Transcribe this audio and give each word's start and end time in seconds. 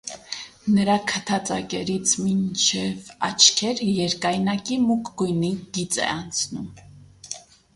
Նրա 0.75 0.93
քթածակերից 1.11 2.13
մինչև 2.21 3.11
աչքեր 3.29 3.83
երկայնակի 3.99 4.79
մուգ 4.87 5.13
գույնի 5.23 5.53
գիծ 5.79 6.01
է 6.07 6.09
անցնում։ 6.17 6.67